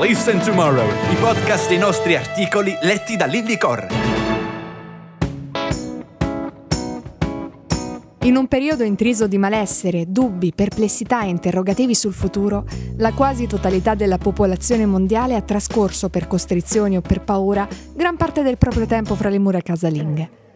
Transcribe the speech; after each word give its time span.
Listen 0.00 0.40
Tomorrow, 0.40 0.88
i 1.10 1.14
podcast 1.16 1.68
dei 1.68 1.78
nostri 1.78 2.16
articoli 2.16 2.76
letti 2.82 3.16
da 3.16 3.26
Lilly 3.26 3.58
Corre. 3.58 3.88
In 8.22 8.36
un 8.36 8.46
periodo 8.46 8.84
intriso 8.84 9.26
di 9.26 9.38
malessere, 9.38 10.04
dubbi, 10.08 10.52
perplessità 10.54 11.22
e 11.22 11.28
interrogativi 11.28 11.94
sul 11.94 12.12
futuro, 12.12 12.64
la 12.96 13.12
quasi 13.12 13.46
totalità 13.46 13.94
della 13.94 14.18
popolazione 14.18 14.86
mondiale 14.86 15.34
ha 15.34 15.42
trascorso 15.42 16.08
per 16.08 16.26
costrizioni 16.26 16.96
o 16.96 17.00
per 17.00 17.22
paura 17.22 17.66
gran 17.94 18.16
parte 18.16 18.42
del 18.42 18.58
proprio 18.58 18.86
tempo 18.86 19.14
fra 19.14 19.28
le 19.28 19.38
mura 19.38 19.60
casalinghe. 19.60 20.47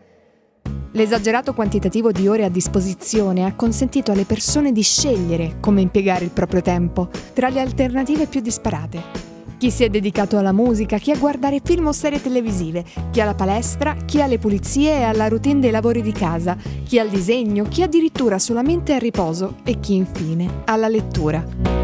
L'esagerato 0.95 1.54
quantitativo 1.54 2.12
di 2.12 2.29
ore 2.29 2.45
a 2.45 2.50
disposizione 2.50 3.46
ha 3.46 3.54
consentito 3.54 4.12
alle 4.12 4.27
persone 4.27 4.72
di 4.72 4.82
scegliere 4.82 5.56
come 5.59 5.80
impiegare 5.80 6.24
il 6.24 6.30
proprio 6.30 6.61
tempo 6.61 7.09
tra 7.32 7.48
le 7.48 7.61
alternative 7.61 8.27
più 8.27 8.41
disparate. 8.41 9.30
Chi 9.56 9.70
si 9.70 9.84
è 9.84 9.88
dedicato 9.88 10.37
alla 10.37 10.52
musica, 10.52 10.98
chi 10.98 11.10
a 11.10 11.16
guardare 11.16 11.60
film 11.65 11.87
o 11.87 11.92
serie 11.92 12.20
televisive, 12.20 12.84
chi 13.10 13.20
alla 13.23 13.34
palestra, 13.34 13.95
chi 14.05 14.20
alle 14.20 14.38
pulizie 14.38 14.98
e 14.98 15.02
alla 15.02 15.28
routine 15.28 15.60
dei 15.60 15.70
lavori 15.70 16.02
di 16.02 16.12
casa, 16.12 16.56
chi 16.84 16.98
al 16.98 17.09
disegno, 17.09 17.65
chi 17.65 17.82
addirittura 17.82 18.38
solamente 18.38 18.93
al 18.93 19.01
riposo 19.01 19.59
e 19.62 19.80
chi 19.80 19.95
infine 19.95 20.62
alla 20.66 20.88
lettura. 20.88 21.81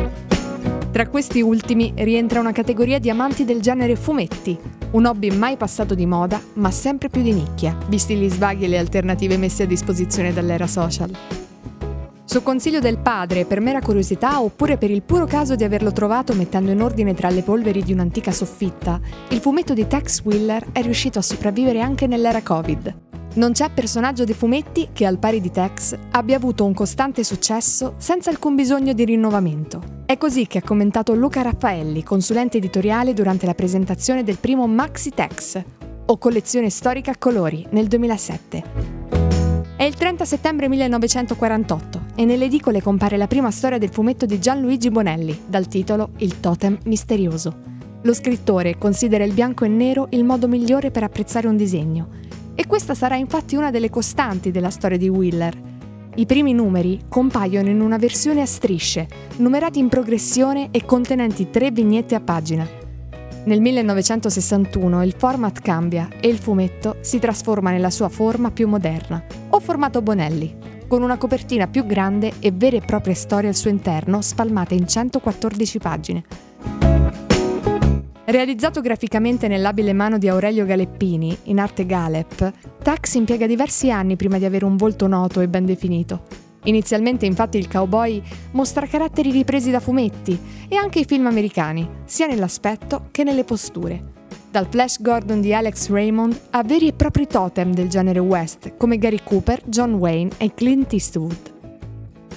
Tra 0.90 1.06
questi 1.06 1.42
ultimi 1.42 1.92
rientra 1.96 2.40
una 2.40 2.52
categoria 2.52 2.98
di 2.98 3.10
amanti 3.10 3.44
del 3.44 3.60
genere 3.60 3.94
fumetti, 3.94 4.58
un 4.92 5.04
hobby 5.04 5.30
mai 5.30 5.58
passato 5.58 5.94
di 5.94 6.06
moda, 6.06 6.40
ma 6.54 6.70
sempre 6.70 7.10
più 7.10 7.20
di 7.20 7.32
nicchia, 7.32 7.76
visti 7.88 8.16
gli 8.16 8.28
svaghi 8.28 8.64
e 8.64 8.68
le 8.68 8.78
alternative 8.78 9.36
messe 9.36 9.64
a 9.64 9.66
disposizione 9.66 10.32
dall'era 10.32 10.66
social. 10.66 11.10
Su 12.24 12.42
consiglio 12.42 12.80
del 12.80 12.98
padre, 12.98 13.44
per 13.44 13.60
mera 13.60 13.80
curiosità 13.80 14.40
oppure 14.42 14.78
per 14.78 14.90
il 14.90 15.02
puro 15.02 15.26
caso 15.26 15.54
di 15.54 15.64
averlo 15.64 15.92
trovato 15.92 16.34
mettendo 16.34 16.70
in 16.70 16.82
ordine 16.82 17.14
tra 17.14 17.28
le 17.28 17.42
polveri 17.42 17.82
di 17.82 17.92
un'antica 17.92 18.32
soffitta, 18.32 18.98
il 19.28 19.40
fumetto 19.40 19.74
di 19.74 19.86
Tex 19.86 20.22
Willer 20.24 20.68
è 20.72 20.80
riuscito 20.82 21.18
a 21.18 21.22
sopravvivere 21.22 21.80
anche 21.80 22.06
nell'era 22.06 22.42
Covid. 22.42 23.07
Non 23.34 23.52
c'è 23.52 23.70
personaggio 23.70 24.24
dei 24.24 24.34
fumetti 24.34 24.88
che, 24.92 25.06
al 25.06 25.18
pari 25.18 25.40
di 25.40 25.50
Tex, 25.50 25.96
abbia 26.12 26.36
avuto 26.36 26.64
un 26.64 26.74
costante 26.74 27.22
successo 27.22 27.94
senza 27.98 28.30
alcun 28.30 28.54
bisogno 28.54 28.92
di 28.92 29.04
rinnovamento. 29.04 30.02
È 30.06 30.16
così 30.16 30.46
che 30.46 30.58
ha 30.58 30.62
commentato 30.62 31.14
Luca 31.14 31.42
Raffaelli, 31.42 32.02
consulente 32.02 32.56
editoriale 32.56 33.12
durante 33.12 33.46
la 33.46 33.54
presentazione 33.54 34.24
del 34.24 34.38
primo 34.38 34.66
Maxi 34.66 35.10
Tex, 35.10 35.62
o 36.06 36.16
collezione 36.16 36.70
storica 36.70 37.12
a 37.12 37.18
colori, 37.18 37.66
nel 37.70 37.86
2007. 37.86 38.64
È 39.76 39.84
il 39.84 39.94
30 39.94 40.24
settembre 40.24 40.68
1948 40.68 42.00
e 42.16 42.24
nelle 42.24 42.46
edicole 42.46 42.82
compare 42.82 43.16
la 43.16 43.28
prima 43.28 43.50
storia 43.50 43.78
del 43.78 43.90
fumetto 43.90 44.26
di 44.26 44.40
Gianluigi 44.40 44.90
Bonelli, 44.90 45.42
dal 45.46 45.68
titolo 45.68 46.10
Il 46.16 46.40
totem 46.40 46.78
misterioso. 46.86 47.76
Lo 48.02 48.14
scrittore 48.14 48.78
considera 48.78 49.22
il 49.22 49.34
bianco 49.34 49.64
e 49.64 49.68
nero 49.68 50.06
il 50.10 50.24
modo 50.24 50.48
migliore 50.48 50.90
per 50.90 51.04
apprezzare 51.04 51.46
un 51.46 51.56
disegno. 51.56 52.08
E 52.60 52.66
questa 52.66 52.96
sarà 52.96 53.14
infatti 53.14 53.54
una 53.54 53.70
delle 53.70 53.88
costanti 53.88 54.50
della 54.50 54.70
storia 54.70 54.98
di 54.98 55.08
Wheeler. 55.08 55.56
I 56.16 56.26
primi 56.26 56.52
numeri 56.52 57.02
compaiono 57.08 57.68
in 57.68 57.80
una 57.80 57.98
versione 57.98 58.40
a 58.40 58.46
strisce, 58.46 59.06
numerati 59.36 59.78
in 59.78 59.88
progressione 59.88 60.70
e 60.72 60.84
contenenti 60.84 61.50
tre 61.50 61.70
vignette 61.70 62.16
a 62.16 62.20
pagina. 62.20 62.68
Nel 63.44 63.60
1961 63.60 65.04
il 65.04 65.14
format 65.16 65.60
cambia 65.60 66.08
e 66.20 66.26
il 66.26 66.38
fumetto 66.38 66.96
si 67.00 67.20
trasforma 67.20 67.70
nella 67.70 67.90
sua 67.90 68.08
forma 68.08 68.50
più 68.50 68.66
moderna, 68.66 69.24
o 69.50 69.60
formato 69.60 70.02
Bonelli, 70.02 70.56
con 70.88 71.02
una 71.02 71.16
copertina 71.16 71.68
più 71.68 71.86
grande 71.86 72.32
e 72.40 72.50
vere 72.50 72.78
e 72.78 72.84
proprie 72.84 73.14
storie 73.14 73.50
al 73.50 73.54
suo 73.54 73.70
interno 73.70 74.20
spalmate 74.20 74.74
in 74.74 74.88
114 74.88 75.78
pagine. 75.78 76.24
Realizzato 78.30 78.82
graficamente 78.82 79.48
nell'abile 79.48 79.94
mano 79.94 80.18
di 80.18 80.28
Aurelio 80.28 80.66
Galeppini, 80.66 81.34
in 81.44 81.58
arte 81.58 81.86
Galep, 81.86 82.52
Tax 82.82 83.14
impiega 83.14 83.46
diversi 83.46 83.90
anni 83.90 84.16
prima 84.16 84.36
di 84.36 84.44
avere 84.44 84.66
un 84.66 84.76
volto 84.76 85.06
noto 85.06 85.40
e 85.40 85.48
ben 85.48 85.64
definito. 85.64 86.24
Inizialmente 86.64 87.24
infatti 87.24 87.56
il 87.56 87.70
cowboy 87.70 88.22
mostra 88.50 88.86
caratteri 88.86 89.30
ripresi 89.30 89.70
da 89.70 89.80
fumetti 89.80 90.38
e 90.68 90.76
anche 90.76 90.98
i 90.98 91.04
film 91.06 91.26
americani, 91.26 91.88
sia 92.04 92.26
nell'aspetto 92.26 93.08
che 93.12 93.24
nelle 93.24 93.44
posture. 93.44 94.12
Dal 94.50 94.66
Flash 94.68 95.00
Gordon 95.00 95.40
di 95.40 95.54
Alex 95.54 95.88
Raymond 95.88 96.38
a 96.50 96.62
veri 96.62 96.88
e 96.88 96.92
propri 96.92 97.26
totem 97.26 97.72
del 97.72 97.88
genere 97.88 98.18
West 98.18 98.76
come 98.76 98.98
Gary 98.98 99.20
Cooper, 99.24 99.62
John 99.64 99.94
Wayne 99.94 100.32
e 100.36 100.52
Clint 100.52 100.92
Eastwood. 100.92 101.54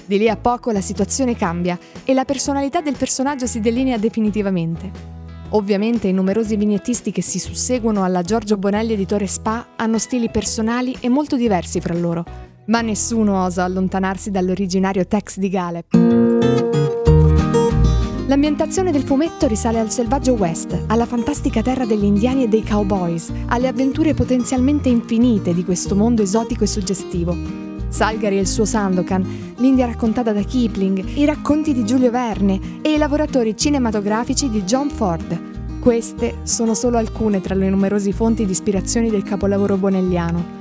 Di 0.06 0.16
lì 0.16 0.30
a 0.30 0.38
poco 0.38 0.70
la 0.70 0.80
situazione 0.80 1.36
cambia 1.36 1.78
e 2.02 2.14
la 2.14 2.24
personalità 2.24 2.80
del 2.80 2.96
personaggio 2.96 3.44
si 3.44 3.60
delinea 3.60 3.98
definitivamente. 3.98 5.12
Ovviamente 5.54 6.08
i 6.08 6.12
numerosi 6.12 6.56
vignettisti 6.56 7.10
che 7.10 7.20
si 7.20 7.38
susseguono 7.38 8.04
alla 8.04 8.22
Giorgio 8.22 8.56
Bonelli 8.56 8.94
editore 8.94 9.26
Spa 9.26 9.66
hanno 9.76 9.98
stili 9.98 10.30
personali 10.30 10.96
e 11.00 11.10
molto 11.10 11.36
diversi 11.36 11.78
fra 11.78 11.94
loro, 11.94 12.24
ma 12.66 12.80
nessuno 12.80 13.44
osa 13.44 13.64
allontanarsi 13.64 14.30
dall'originario 14.30 15.06
Tex 15.06 15.36
di 15.36 15.48
Galep. 15.50 15.94
L'ambientazione 18.28 18.92
del 18.92 19.02
fumetto 19.02 19.46
risale 19.46 19.78
al 19.78 19.90
selvaggio 19.90 20.32
West, 20.32 20.84
alla 20.86 21.04
fantastica 21.04 21.60
terra 21.60 21.84
degli 21.84 22.04
indiani 22.04 22.44
e 22.44 22.48
dei 22.48 22.64
cowboys, 22.64 23.30
alle 23.48 23.68
avventure 23.68 24.14
potenzialmente 24.14 24.88
infinite 24.88 25.52
di 25.52 25.64
questo 25.64 25.94
mondo 25.94 26.22
esotico 26.22 26.64
e 26.64 26.68
suggestivo. 26.68 27.71
Salgari 27.92 28.38
e 28.38 28.40
il 28.40 28.48
suo 28.48 28.64
Sandokan, 28.64 29.54
l'India 29.58 29.86
raccontata 29.86 30.32
da 30.32 30.42
Kipling, 30.42 31.16
i 31.16 31.24
racconti 31.26 31.74
di 31.74 31.84
Giulio 31.84 32.10
Verne 32.10 32.80
e 32.80 32.94
i 32.94 32.96
lavoratori 32.96 33.56
cinematografici 33.56 34.48
di 34.48 34.62
John 34.62 34.88
Ford. 34.88 35.78
Queste 35.78 36.38
sono 36.44 36.74
solo 36.74 36.96
alcune 36.96 37.40
tra 37.40 37.54
le 37.54 37.68
numerose 37.68 38.12
fonti 38.12 38.46
di 38.46 38.52
ispirazione 38.52 39.10
del 39.10 39.22
capolavoro 39.22 39.76
bonelliano 39.76 40.60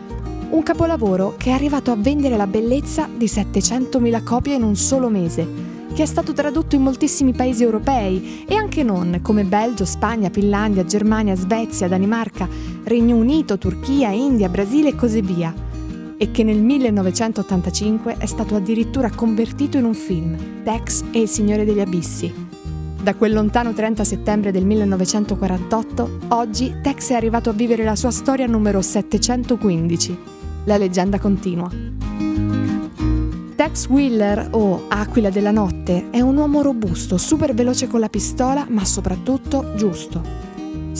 un 0.52 0.64
capolavoro 0.64 1.36
che 1.38 1.50
è 1.50 1.54
arrivato 1.54 1.92
a 1.92 1.96
vendere 1.96 2.36
la 2.36 2.48
bellezza 2.48 3.08
di 3.16 3.26
700.000 3.26 4.22
copie 4.24 4.56
in 4.56 4.64
un 4.64 4.76
solo 4.76 5.08
mese, 5.08 5.48
che 5.94 6.04
è 6.04 6.06
stato 6.06 6.34
tradotto 6.34 6.76
in 6.76 6.82
moltissimi 6.82 7.32
paesi 7.32 7.64
europei 7.64 8.44
e 8.46 8.56
anche 8.56 8.84
non, 8.84 9.20
come 9.22 9.46
Belgio, 9.46 9.86
Spagna, 9.86 10.30
Finlandia, 10.30 10.84
Germania, 10.84 11.36
Svezia, 11.36 11.88
Danimarca, 11.88 12.50
Regno 12.84 13.16
Unito, 13.16 13.58
Turchia, 13.58 14.10
India, 14.10 14.50
Brasile 14.50 14.90
e 14.90 14.96
così 14.96 15.22
via, 15.22 15.54
e 16.22 16.30
che 16.30 16.44
nel 16.44 16.62
1985 16.62 18.18
è 18.20 18.28
stato 18.28 18.56
addirittura 18.56 19.10
convertito 19.10 19.78
in 19.78 19.86
un 19.86 19.96
film, 19.96 20.62
Tex 20.62 21.06
e 21.12 21.22
il 21.22 21.28
Signore 21.28 21.66
degli 21.66 21.80
Abissi. 21.80 22.32
Da 23.02 23.16
quel 23.16 23.34
lontano 23.34 23.74
30 23.74 24.04
settembre 24.04 24.52
del 24.52 24.64
1948, 24.66 26.20
oggi 26.28 26.76
Tex 26.84 27.10
è 27.10 27.16
arrivato 27.16 27.50
a 27.50 27.54
vivere 27.54 27.84
la 27.84 27.96
sua 27.96 28.12
storia 28.12 28.46
numero 28.46 28.84
715 28.84 30.40
la 30.66 30.78
leggenda 30.78 31.18
continua. 31.18 31.70
Tex 33.56 33.88
Wheeler, 33.88 34.50
o 34.52 34.86
Aquila 34.90 35.30
della 35.30 35.52
Notte, 35.52 36.10
è 36.12 36.20
un 36.20 36.38
uomo 36.38 36.62
robusto, 36.62 37.18
super 37.18 37.54
veloce 37.54 37.88
con 37.88 38.00
la 38.00 38.10
pistola, 38.10 38.66
ma 38.70 38.86
soprattutto 38.86 39.74
giusto. 39.76 40.51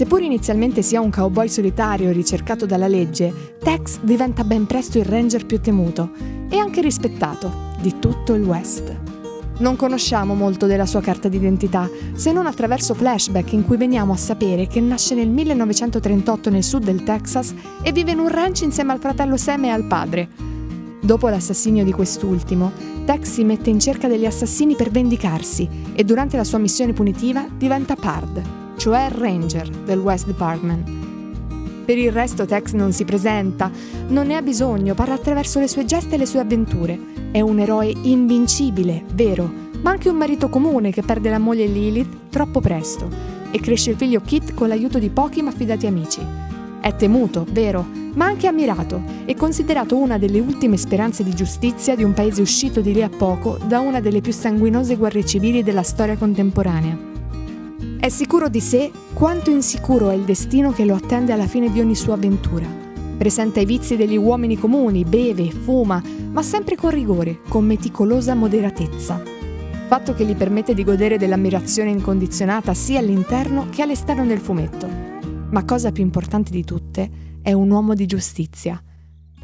Seppur 0.02 0.24
inizialmente 0.24 0.82
sia 0.82 1.00
un 1.00 1.12
cowboy 1.12 1.48
solitario 1.48 2.12
ricercato 2.12 2.66
dalla 2.66 2.88
legge, 2.88 3.32
Tex 3.60 4.00
diventa 4.02 4.44
ben 4.44 4.66
presto 4.66 4.98
il 4.98 5.06
ranger 5.06 5.46
più 5.46 5.62
temuto 5.62 6.10
e 6.50 6.58
anche 6.58 6.82
rispettato 6.82 7.70
di 7.80 8.00
tutto 8.00 8.34
il 8.34 8.42
West. 8.42 9.00
Non 9.60 9.76
conosciamo 9.76 10.34
molto 10.34 10.66
della 10.66 10.88
sua 10.88 11.02
carta 11.02 11.28
d'identità, 11.30 11.88
se 12.16 12.32
non 12.32 12.48
attraverso 12.48 12.96
flashback 12.96 13.52
in 13.52 13.64
cui 13.64 13.78
veniamo 13.78 14.12
a 14.12 14.18
sapere 14.18 14.66
che 14.66 14.82
nasce 14.82 15.14
nel 15.14 15.30
1938 15.30 16.50
nel 16.50 16.64
sud 16.64 16.84
del 16.84 17.04
Texas 17.04 17.54
e 17.84 17.92
vive 17.92 18.10
in 18.10 18.18
un 18.18 18.30
ranch 18.30 18.62
insieme 18.62 18.94
al 18.94 19.00
fratello 19.00 19.38
Sam 19.38 19.66
e 19.66 19.70
al 19.70 19.86
padre. 19.86 20.30
Dopo 21.00 21.30
l'assassinio 21.30 21.84
di 21.84 21.92
quest'ultimo, 21.92 22.72
Tex 23.06 23.34
si 23.34 23.44
mette 23.44 23.70
in 23.70 23.80
cerca 23.80 24.08
degli 24.08 24.26
assassini 24.26 24.74
per 24.76 24.90
vendicarsi 24.90 25.70
e 25.94 26.04
durante 26.04 26.38
la 26.38 26.44
sua 26.44 26.58
missione 26.58 26.92
punitiva 26.92 27.46
diventa 27.56 27.96
Pard, 27.96 28.61
cioè 28.82 29.10
Ranger 29.12 29.70
del 29.70 30.00
West 30.00 30.26
Department. 30.26 30.90
Per 31.86 31.96
il 32.00 32.12
resto 32.12 32.46
Tex 32.46 32.72
non 32.72 32.92
si 32.92 33.06
presenta, 33.06 33.70
non 34.08 34.26
ne 34.26 34.36
ha 34.36 34.42
bisogno, 34.42 34.96
parla 34.96 35.14
attraverso 35.14 35.60
le 35.60 35.68
sue 35.68 35.86
gesta 35.86 36.16
e 36.16 36.18
le 36.18 36.26
sue 36.26 36.40
avventure 36.40 37.00
è 37.30 37.42
un 37.42 37.60
eroe 37.60 37.94
invincibile, 38.02 39.04
vero, 39.14 39.48
ma 39.84 39.92
anche 39.92 40.10
un 40.10 40.18
marito 40.18 40.50
comune 40.50 40.90
che 40.90 41.04
perde 41.04 41.30
la 41.30 41.38
moglie 41.38 41.68
Lilith 41.68 42.32
troppo 42.32 42.60
presto 42.60 43.08
e 43.52 43.60
cresce 43.60 43.92
il 43.92 43.98
figlio 43.98 44.20
Kit 44.22 44.56
con 44.56 44.68
l'aiuto 44.68 44.98
di 44.98 45.12
pochi 45.12 45.44
ma 45.44 45.52
fidati 45.52 45.86
amici. 45.86 46.26
È 46.82 46.96
temuto, 46.96 47.46
vero, 47.52 47.86
ma 48.16 48.26
anche 48.26 48.48
ammirato 48.48 49.00
e 49.26 49.36
considerato 49.36 49.96
una 49.96 50.18
delle 50.18 50.40
ultime 50.40 50.78
speranze 50.78 51.24
di 51.24 51.36
giustizia 51.36 51.96
di 51.96 52.04
un 52.04 52.16
paese 52.16 52.42
uscito 52.42 52.82
di 52.82 52.94
lì 52.94 53.04
a 53.04 53.10
poco 53.10 53.60
da 53.64 53.80
una 53.80 54.00
delle 54.00 54.22
più 54.22 54.34
sanguinose 54.34 54.96
guerre 54.96 55.24
civili 55.24 55.62
della 55.62 55.84
storia 55.84 56.18
contemporanea. 56.18 57.11
È 58.02 58.10
sicuro 58.10 58.50
di 58.50 58.60
sé 58.60 58.92
quanto 59.14 59.52
insicuro 59.52 60.10
è 60.10 60.16
il 60.16 60.24
destino 60.24 60.72
che 60.72 60.86
lo 60.86 60.96
attende 60.96 61.34
alla 61.34 61.46
fine 61.46 61.72
di 61.72 61.80
ogni 61.80 61.94
sua 61.94 62.16
avventura 62.16 62.66
Presenta 63.22 63.60
i 63.60 63.66
vizi 63.66 63.96
degli 63.96 64.18
uomini 64.18 64.58
comuni, 64.58 65.04
beve, 65.04 65.52
fuma, 65.52 66.02
ma 66.32 66.42
sempre 66.42 66.76
con 66.76 66.90
rigore, 66.90 67.42
con 67.48 67.64
meticolosa 67.64 68.34
moderatezza. 68.34 69.22
fatto 69.86 70.16
che 70.16 70.26
gli 70.26 70.36
permette 70.36 70.74
di 70.74 70.84
godere 70.84 71.20
dell'ammirazione 71.20 71.92
incondizionata 71.92 72.74
sia 72.74 72.98
all'interno 72.98 73.68
che 73.70 73.84
all'esterno 73.84 74.26
del 74.26 74.40
fumetto. 74.40 74.88
Ma 75.52 75.64
cosa 75.64 75.92
più 75.92 76.02
importante 76.02 76.50
di 76.50 76.64
tutte, 76.64 77.12
è 77.44 77.54
un 77.54 77.70
uomo 77.70 77.94
di 77.94 78.08
giustizia. 78.08 78.82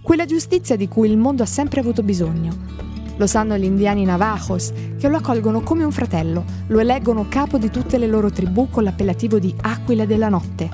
Quella 0.01 0.25
giustizia 0.25 0.75
di 0.75 0.87
cui 0.87 1.11
il 1.11 1.17
mondo 1.17 1.43
ha 1.43 1.45
sempre 1.45 1.79
avuto 1.81 2.01
bisogno. 2.01 2.86
Lo 3.17 3.27
sanno 3.27 3.57
gli 3.57 3.63
indiani 3.63 4.05
Navajos, 4.05 4.71
che 4.97 5.07
lo 5.07 5.17
accolgono 5.17 5.61
come 5.61 5.83
un 5.83 5.91
fratello, 5.91 6.43
lo 6.67 6.79
eleggono 6.79 7.25
capo 7.27 7.57
di 7.57 7.69
tutte 7.69 7.97
le 7.97 8.07
loro 8.07 8.31
tribù 8.31 8.69
con 8.69 8.83
l'appellativo 8.83 9.39
di 9.39 9.53
Aquila 9.61 10.05
della 10.05 10.29
Notte. 10.29 10.69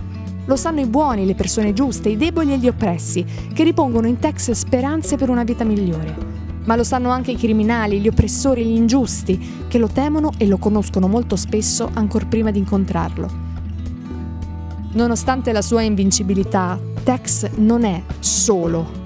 Lo 0.45 0.55
sanno 0.55 0.81
i 0.81 0.85
buoni, 0.85 1.25
le 1.25 1.35
persone 1.35 1.73
giuste, 1.73 2.09
i 2.09 2.17
deboli 2.17 2.53
e 2.53 2.57
gli 2.57 2.67
oppressi, 2.67 3.25
che 3.53 3.63
ripongono 3.63 4.07
in 4.07 4.19
Tex 4.19 4.51
speranze 4.51 5.15
per 5.15 5.29
una 5.29 5.43
vita 5.43 5.63
migliore 5.63 6.33
ma 6.65 6.75
lo 6.75 6.83
sanno 6.83 7.09
anche 7.09 7.31
i 7.31 7.37
criminali, 7.37 7.99
gli 7.99 8.07
oppressori, 8.07 8.63
gli 8.63 8.75
ingiusti, 8.75 9.65
che 9.67 9.77
lo 9.77 9.87
temono 9.87 10.31
e 10.37 10.47
lo 10.47 10.57
conoscono 10.57 11.07
molto 11.07 11.35
spesso 11.35 11.89
ancor 11.93 12.27
prima 12.27 12.51
di 12.51 12.59
incontrarlo. 12.59 13.29
Nonostante 14.93 15.51
la 15.51 15.61
sua 15.61 15.81
invincibilità, 15.81 16.79
Tex 17.03 17.49
non 17.55 17.83
è 17.83 18.01
solo. 18.19 19.02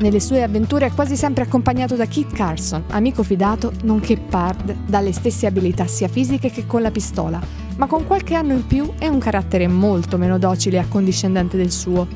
Nelle 0.00 0.20
sue 0.20 0.42
avventure 0.42 0.86
è 0.86 0.92
quasi 0.94 1.14
sempre 1.14 1.44
accompagnato 1.44 1.94
da 1.94 2.06
Kit 2.06 2.32
Carson, 2.32 2.84
amico 2.88 3.22
fidato, 3.22 3.70
nonché 3.82 4.16
Pard, 4.16 4.74
dalle 4.86 5.12
stesse 5.12 5.46
abilità 5.46 5.86
sia 5.86 6.08
fisiche 6.08 6.50
che 6.50 6.64
con 6.66 6.80
la 6.80 6.90
pistola, 6.90 7.38
ma 7.76 7.86
con 7.86 8.06
qualche 8.06 8.34
anno 8.34 8.54
in 8.54 8.66
più 8.66 8.90
e 8.98 9.08
un 9.08 9.18
carattere 9.18 9.68
molto 9.68 10.16
meno 10.16 10.38
docile 10.38 10.78
e 10.78 10.80
accondiscendente 10.80 11.58
del 11.58 11.70
suo. 11.70 12.08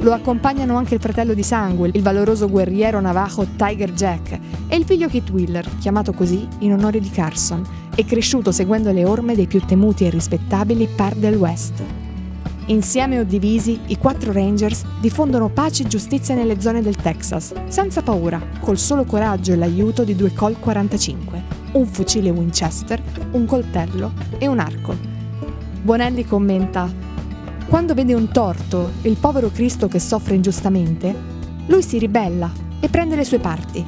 Lo 0.00 0.12
accompagnano 0.12 0.76
anche 0.76 0.92
il 0.92 1.00
fratello 1.00 1.32
di 1.32 1.42
sangue, 1.42 1.88
il 1.90 2.02
valoroso 2.02 2.50
guerriero 2.50 3.00
navajo 3.00 3.46
Tiger 3.56 3.92
Jack, 3.92 4.38
e 4.68 4.76
il 4.76 4.84
figlio 4.84 5.08
Kit 5.08 5.30
Wheeler, 5.30 5.66
chiamato 5.78 6.12
così 6.12 6.46
in 6.58 6.74
onore 6.74 7.00
di 7.00 7.08
Carson, 7.08 7.66
e 7.94 8.04
cresciuto 8.04 8.52
seguendo 8.52 8.92
le 8.92 9.06
orme 9.06 9.34
dei 9.34 9.46
più 9.46 9.60
temuti 9.64 10.04
e 10.04 10.10
rispettabili 10.10 10.86
par 10.94 11.14
del 11.14 11.36
West. 11.36 12.01
Insieme 12.66 13.18
o 13.18 13.24
divisi, 13.24 13.80
i 13.86 13.98
quattro 13.98 14.32
Rangers 14.32 14.84
diffondono 15.00 15.48
pace 15.48 15.82
e 15.82 15.88
giustizia 15.88 16.34
nelle 16.34 16.60
zone 16.60 16.80
del 16.80 16.96
Texas, 16.96 17.52
senza 17.68 18.02
paura, 18.02 18.40
col 18.60 18.78
solo 18.78 19.04
coraggio 19.04 19.52
e 19.52 19.56
l'aiuto 19.56 20.04
di 20.04 20.14
due 20.14 20.32
Colt 20.32 20.60
45, 20.60 21.42
un 21.72 21.86
fucile 21.86 22.30
Winchester, 22.30 23.02
un 23.32 23.44
coltello 23.46 24.12
e 24.38 24.46
un 24.46 24.60
arco. 24.60 24.96
Bonelli 25.82 26.24
commenta 26.24 27.10
quando 27.72 27.94
vede 27.94 28.12
un 28.12 28.30
torto, 28.30 28.90
il 29.00 29.16
povero 29.16 29.50
Cristo 29.50 29.88
che 29.88 29.98
soffre 29.98 30.34
ingiustamente, 30.34 31.16
lui 31.68 31.82
si 31.82 31.98
ribella 31.98 32.52
e 32.78 32.88
prende 32.90 33.16
le 33.16 33.24
sue 33.24 33.38
parti. 33.38 33.82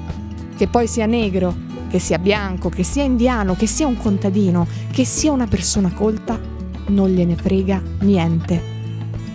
Che 0.56 0.68
poi 0.68 0.86
sia 0.86 1.04
negro, 1.04 1.54
che 1.90 1.98
sia 1.98 2.18
bianco, 2.18 2.70
che 2.70 2.82
sia 2.82 3.02
indiano, 3.02 3.54
che 3.54 3.66
sia 3.66 3.86
un 3.86 3.98
contadino, 3.98 4.66
che 4.90 5.04
sia 5.04 5.32
una 5.32 5.46
persona 5.46 5.92
colta, 5.92 6.40
non 6.88 7.10
gliene 7.10 7.36
frega 7.36 7.82
niente. 8.00 8.72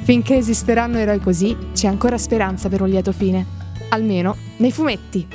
Finché 0.04 0.38
esisteranno 0.38 0.98
eroi 0.98 1.20
così, 1.20 1.56
c'è 1.74 1.88
ancora 1.88 2.18
speranza 2.18 2.70
per 2.70 2.82
un 2.82 2.90
lieto 2.90 3.12
fine. 3.12 3.46
Almeno 3.90 4.36
nei 4.58 4.72
fumetti. 4.72 5.28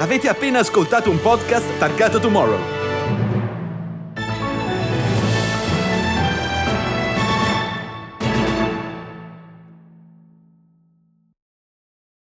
Avete 0.00 0.28
appena 0.28 0.58
ascoltato 0.58 1.10
un 1.10 1.20
podcast 1.20 1.78
targato 1.78 2.18
Tomorrow 2.18 2.73